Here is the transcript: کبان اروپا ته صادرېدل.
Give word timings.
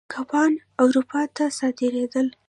کبان 0.13 0.51
اروپا 0.83 1.21
ته 1.35 1.45
صادرېدل. 1.57 2.27